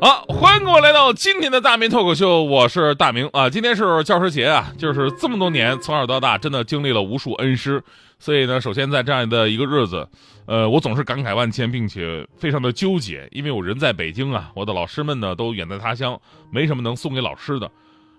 [0.00, 3.50] 好，欢迎各位来到今天的大明脱口秀，我是大明啊。
[3.50, 7.82] 今天是教师节啊，就是这么多年从小到大，真的经历了无数恩师，
[8.16, 10.08] 所以呢，首先在这样的一个日子，
[10.46, 16.16] 呃，我总是感慨万千，并且非常的纠结，因为我人在北京啊，我的老师们呢都远在他乡，
[16.52, 17.68] 没什么能送给老师的，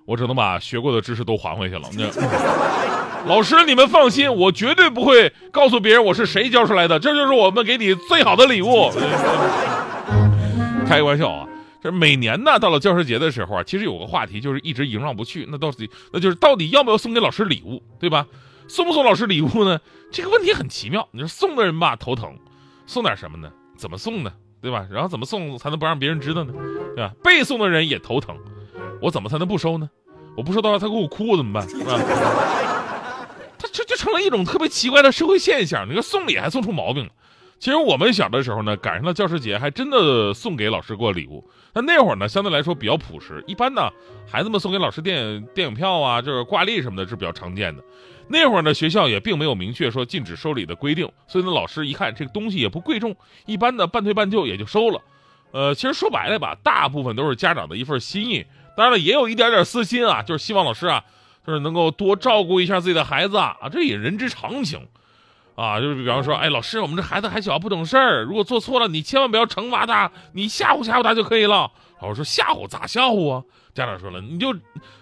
[0.05, 1.83] 我只能把学过的知识都还回去了。
[1.97, 2.03] 那
[3.25, 8.91] 老师，你们放心，我绝对不会告诉别人我是谁教出来的，这就是我们给你最好的礼物。
[10.85, 11.45] 开个玩笑啊。
[11.81, 18.27] 这每年呢，到了教师节的时候啊，其实有个话题就是一直萦绕不去，那到底那就是到底要不要送给老师礼物，对吧？
[18.67, 19.79] 送不送老师礼物呢？
[20.11, 21.07] 这个问题很奇妙。
[21.11, 22.37] 你说送的人吧头疼，
[22.85, 23.51] 送点什么呢？
[23.77, 24.31] 怎么送呢？
[24.61, 24.85] 对吧？
[24.91, 26.53] 然后怎么送才能不让别人知道呢？
[26.95, 27.13] 对吧？
[27.23, 28.35] 被送的人也头疼，
[29.01, 29.89] 我怎么才能不收呢？
[30.35, 31.67] 我不收到他给我哭怎么办？
[31.67, 31.97] 是吧？
[33.57, 35.87] 他这就成了一种特别奇怪的社会现象。
[35.87, 37.11] 你说送礼还送出毛病了。
[37.59, 41.45] 其实我们小的时候呢，赶上了教师节，还真的送给老师过礼物。
[41.73, 43.43] 那那会儿呢，相对来说比较朴实。
[43.45, 43.89] 一般呢，
[44.31, 47.83] 孩子们送给老师电电影票啊，就是挂历什么的，是比较常见的。
[48.29, 53.13] 那会儿呢，学校也并没有明确说禁止收礼的规定，所以呢，老师一看这个东西也不贵重，
[53.45, 55.01] 一般的半推半就也就收了。
[55.51, 58.45] 呃，其实说白了吧，大部分都是家长的一份心意，
[58.77, 61.03] 当然了，也有一点点私心啊，就是希望老师啊，
[61.45, 64.79] 就是能够多照顾一下自己的孩子啊，这也人之常情。
[65.59, 71.69] 啊，就是比方说，哎，老师，我们这孩子还小，不懂事儿，如果做错了，你千万不要惩罚他，你吓唬吓唬他就可以了。
[72.01, 73.43] 老师说吓唬咋吓唬啊？
[73.73, 74.53] 家长说了，你就，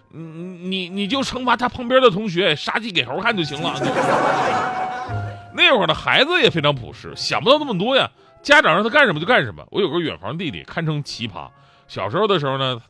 [0.10, 3.76] 你你就惩罚他旁边的同学，杀鸡给猴看就行了。
[5.54, 8.10] 那会儿的孩子也非常朴实，想不到那么多呀。
[8.42, 9.64] 家长让他干什么就干什么。
[9.70, 11.48] 我有个远房弟弟，堪称奇葩。
[11.88, 12.82] 小时候的时候呢，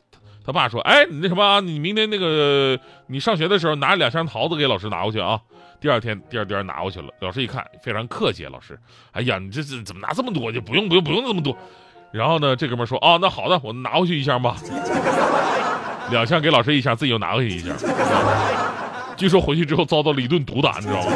[0.48, 5.38] 他爸说，哎，你那什么，你明天那个你上学的时候拿两箱桃子给老师拿过去啊。
[5.78, 7.08] 第二天，第二天拿过去了。
[7.20, 8.44] 老师一看，非常客气。
[8.44, 8.78] 老师，
[9.12, 10.50] 哎呀，你这这怎么拿这么多？
[10.50, 11.54] 就不用不用不用这么多。
[12.12, 14.56] 然后呢，这哥们说，哦，那好的，我拿回去一箱吧。
[16.10, 17.76] 两箱给老师一箱，自己又拿回去一箱。
[19.18, 21.12] 据说回去之后遭到了一顿毒打，你知道吗？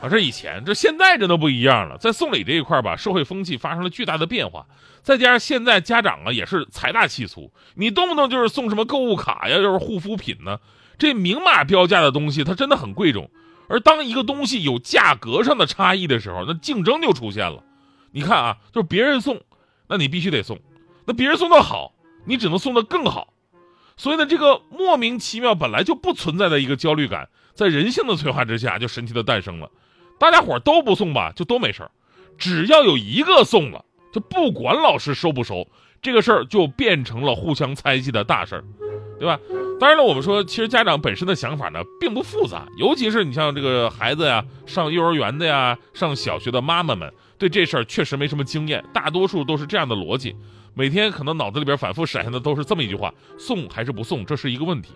[0.00, 1.98] 啊，这以前，这现在这都不一样了。
[1.98, 4.66] 在送礼这一块吧，社会风气发生了巨大的变化。
[5.02, 10.58] 再加上现在家长啊也是财大气粗，你动不动就是送什么购物卡呀，就是护肤品呢。
[10.98, 13.30] 这明码标价的东西，它真的很贵重。
[13.68, 17.62] 而当一个东西有价格上的差异的时候，那竞争就出现了。
[18.12, 19.40] 你看啊，就是别人送，
[19.88, 20.56] 那你必须得送；
[21.06, 21.92] 那别人送的好，
[22.24, 23.32] 你只能送的更好。
[23.96, 29.70] 所以呢，这个莫名其妙本来就不存在的一个焦虑感，在人性的催化之下，就神奇的诞生了。
[30.18, 31.88] 大家伙都不送吧，就都没事
[32.36, 35.66] 只要有一个送了，就不管老师收不收，
[36.00, 38.64] 这个事儿就变成了互相猜忌的大事儿，
[39.18, 39.38] 对吧？
[39.80, 50.34] 当然了，我们说，其实家长本身的想法呢，并不复杂，尤其是你像这个孩子呀，上幼儿园的呀，上小学的妈妈们，对这事儿确实没什么经验，大多数都是这样的逻辑，
[50.74, 54.90] 每天可能脑子里边反复闪现的都是这么一句话：送还是不送，这是一个问题。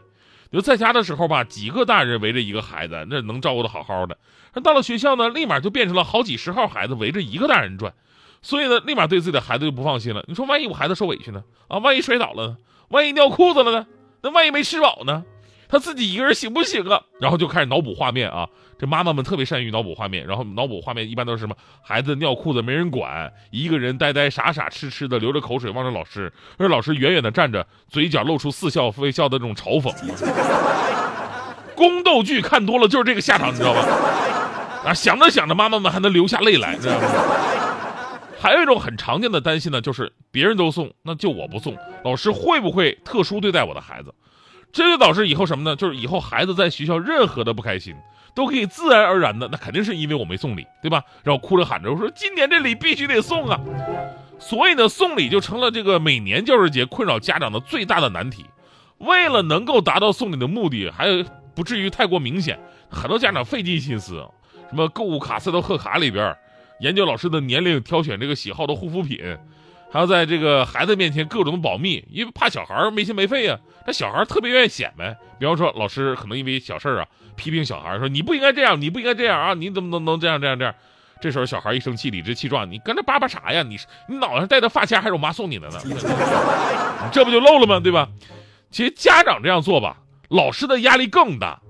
[0.53, 4.15] 就在家的时候吧，几个大人围着一个孩子，那能照顾的好好的；
[4.55, 7.95] 那到了学校呢，立马就变成了好几十号孩子围着一个大人转，
[8.43, 10.23] 所以呢，立马对自己的孩子就不放心了。
[10.29, 11.43] 你说，万一我孩子受委屈呢？
[11.69, 12.57] 啊，万一摔倒了呢？
[12.89, 13.87] 万一尿裤子了呢？
[14.23, 15.25] 那万一没吃饱呢？
[15.73, 17.01] 他自己一个人行不行啊？
[17.19, 18.47] 然后就开始脑补画面啊！
[18.79, 21.57] 这妈妈们特别善于脑补画面，然后脑补画面一般都是什么？
[21.83, 29.91] 孩子尿裤子没人管，一个人呆呆傻傻痴痴的流着口水望着老师，而老师远远的站着，嘴角露出似笑非笑的这种嘲讽。
[31.75, 33.81] 宫斗剧看多了就是这个下场，你知道吧？
[34.85, 37.09] 啊，想着想着，妈妈们还能流下泪来，知道吗？
[38.39, 44.13] 还有一种很常见的担心呢，就是别人都送，那就我不送，老师会不会特殊对待我的孩子？
[44.73, 45.77] 这就导致以后什么呢？
[45.77, 47.95] 就是以后孩子在学校任何的不开心，
[48.35, 51.03] 都可以自然而然的，那肯定是因为我没送礼，对吧？
[51.23, 53.61] 然后哭着喊着我说今年这礼必须得送啊！
[54.41, 58.47] 所以呢，送礼就成了这个每年教师节困扰家长的最大的难题。
[58.99, 61.07] 为了能够达到送礼的目的，还
[61.55, 62.59] 不至于太过明显，
[62.89, 64.25] 很多家长费尽心思，
[64.71, 66.35] 什么购物卡塞到贺卡里边。
[66.81, 69.19] 研究老师的年龄，挑选这个喜好的护肤品，
[69.93, 73.59] 还要在这个孩子面前各种保密，因为怕小孩没心没肺呀。
[73.87, 77.07] 那小孩特别愿意显摆，比方说老师可能因为小事啊
[77.37, 80.75] 批评小孩，说你不应该这样，你不应该这样啊，你怎么能能这样这样这样？
[81.21, 83.63] 这时候小孩一生气，理直气壮，你跟着叭叭啥呀？
[83.63, 85.79] 你你脑袋上戴的发卡还是我妈送你的呢？
[87.13, 87.79] 这不就漏了吗？
[87.79, 88.09] 对吧？
[88.71, 91.61] 其实家长这样做吧，老师的压力更大。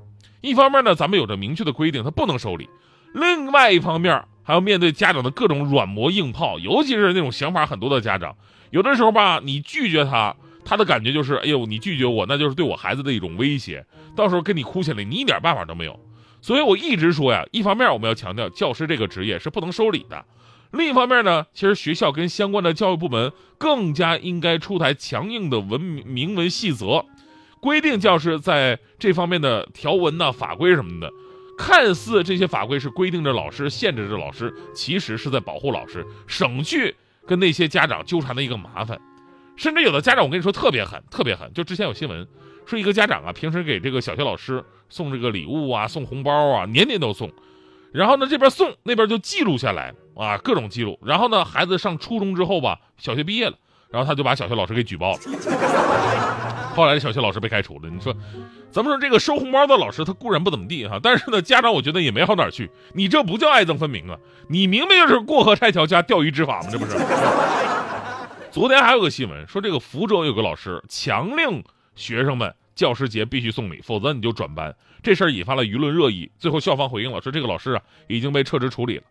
[0.40, 2.68] 一方面呢，咱们有着明确的规定，他不能收礼。
[3.14, 8.34] 另外一方面，还要面对家长的各种软磨硬泡，尤其是那种想法很多的家长，
[8.70, 13.84] 有的时候吧，你拒绝他，他的感觉就是，哎呦，你拒绝我，那就是对我孩子的一种威胁，
[14.16, 15.98] 到时候跟你哭起来，你一点办法都没有。
[16.40, 20.24] 所以我一直说呀，一方面我们要强调教师这个职业是不能收礼的，
[20.72, 27.04] 另一方面呢，其实学校跟相关的教育部门更加应该出台强硬的文明文细则，
[27.60, 31.12] 规定教师在这方面的条文呐、法规什么的。
[31.58, 36.92] 看似这些法规是规定着老师、限制着老师，其实是在保护老师，省去
[37.24, 39.00] 跟那些家长纠缠的一个麻烦。
[39.56, 41.50] 甚至有的家长，我跟你说特别狠，特别狠。
[41.54, 42.26] 就之前有新闻
[42.66, 47.30] 说，一个家长啊，平时给这个小学老师送这个礼物啊，送红包啊，年年都送。
[47.92, 50.98] 然后呢，这边送那边就记录下来啊，各种记录。
[51.04, 53.54] 然后呢，孩子上初中之后吧，小学毕业了，
[53.90, 55.18] 然后他就把小学老师给举报了。
[56.74, 57.90] 后来小学老师被开除了。
[57.90, 58.16] 你说，
[58.70, 62.70] 咱们说这个收红包的老师，他固然不怎么地哈，但是呢，家长我觉得也没好哪去。
[62.94, 64.16] 你这不叫爱憎分明啊，
[64.48, 66.92] 你明明就是过河拆桥加钓鱼执法嘛，这不是？
[68.52, 71.64] 昨天还有个新闻说，这个福州有个老师强令
[71.94, 74.76] 学生们教师节必须送礼，否则你就转班。
[75.02, 79.04] 这事儿引发了舆论热议，最后校方回应了，说这个老师啊已经被撤职处理了。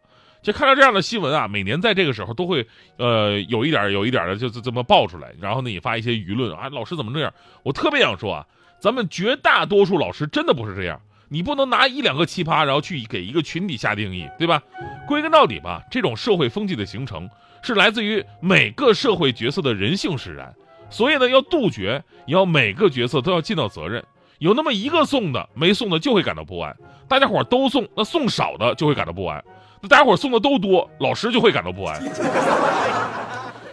[0.44, 2.68] 就看到这样的新闻啊，每年在这个时候都会
[2.98, 7.34] 呃有一点有一点的就这么爆出来，然后呢引发一些舆论啊，老师怎么这样？
[7.64, 8.46] 我特别想说啊，
[8.80, 11.02] 咱们绝大多数老师真的不是这样，
[11.34, 14.62] 你不能拿一两个奇葩然后去给一个群体下定义，对吧？
[15.08, 17.30] 归根到底吧，这种社会风气的形成。
[17.64, 20.54] 是来自于每个社会角色的人性使然，
[20.90, 24.04] 所以呢，要杜绝，也要每个角色都要尽到责任。
[24.40, 26.74] 有那么一个送的，没送的就会感到不安；
[27.08, 29.40] 大家伙都送，那送少的就会感到不安；
[29.80, 32.04] 那大家伙送的都多，老师就会感到不安。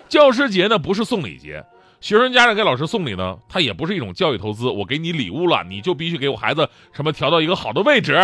[0.09, 1.65] 教师节呢，不是送礼节，
[2.01, 4.69] 学生家长给老师送礼呢，它也不是一种教育投资。
[4.69, 8.17] 我给你礼物了，你就必须给我孩子什么调到一个好的位置，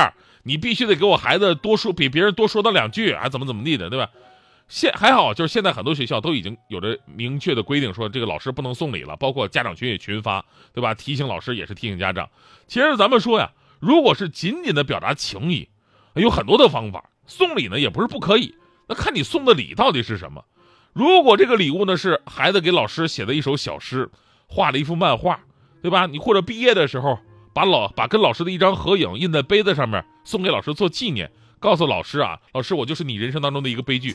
[0.44, 4.08] 你必须得给我孩子多说比别人多说到两句，还怎么怎么地的，对吧？
[4.68, 10.94] 现还好，就是现在很多学校都已经有着明确的规定，说这个老师不能送礼了，包括家长群也群发，对吧？
[10.94, 12.28] 提醒老师也是提醒家长。
[12.66, 13.50] 其实咱们说呀，
[13.80, 15.68] 如果是仅仅的表达情谊，
[16.14, 17.10] 有很多的方法。
[17.26, 18.54] 送礼呢也不是不可以，
[18.86, 20.44] 那看你送的礼到底是什么。
[20.94, 24.08] 如果这个礼物呢是孩子给老师写的一首小诗，
[24.46, 25.40] 画了一幅漫画，
[25.82, 26.06] 对吧？
[26.06, 27.18] 你或者毕业的时候
[27.52, 31.28] 把老把跟老师的一张合影印在杯子上面，送给老师做纪念。
[31.58, 34.14] 告诉老师啊，老师，我就是你人生当中的一个悲剧，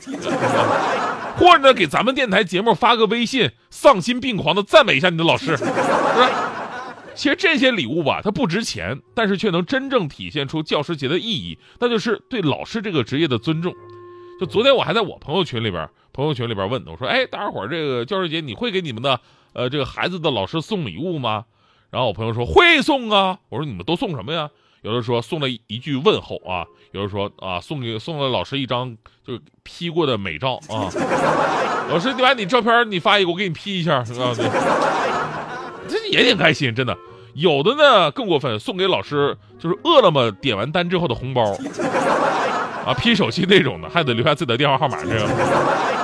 [1.36, 5.72] 或者呢，给咱们电台节目发个微信，丧心病狂的赞美一下你的老师，是吧？
[7.16, 13.74] 其实这些礼物吧，它不值钱，但是却能真正体现出教师节的意义，那就是对老师这个职业的尊重。
[14.40, 15.90] 就昨天我还在我朋友圈里边，
[16.20, 19.18] 朋友圈里边问我说，哎，大家伙这个教师节你会给你们的
[19.54, 21.46] 呃这个孩子的老师送礼物吗？
[21.92, 24.50] 然后我朋友说会送啊，我说你们都送什么呀？
[24.82, 30.92] 有的说送了一句问候啊，有的说啊送给送了老师一张就是 P 过的美照啊，
[31.90, 34.06] 老师你把你照片你发一个我给你 P 一下啊，
[34.36, 34.50] 对，
[35.88, 36.98] 这也挺开心，真的。
[37.34, 41.56] 有的呢更过分，送给老师就是饿了么点完单之后的红包
[42.86, 45.99] 啊，P 手机那种的，还得留下自己的电话号码这个。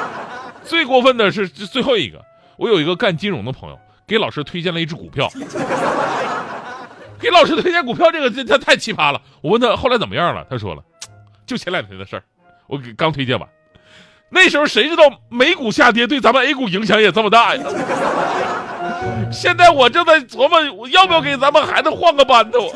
[0.67, 2.23] 最过分的是最后一个，
[2.57, 5.29] 我有一个干金融的朋友给老师推荐了一只股票。
[7.17, 9.21] 给老师推荐股票，这个这他太奇葩了。
[9.41, 10.83] 我问他后来怎么样了，他说了，
[11.47, 12.23] 就前两天的事儿，
[12.67, 13.47] 我给刚推荐完。
[14.29, 17.63] 那时候谁知道美股下跌对咱们 A 股影响也这么大呀？
[19.31, 22.59] 现在我正在琢磨，我要不要给咱们孩子换个班呢？
[22.59, 22.75] 我。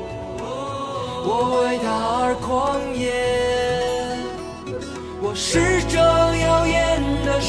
[1.23, 1.85] 我为他
[2.23, 3.11] 而狂野，
[5.21, 7.39] 我是这耀眼的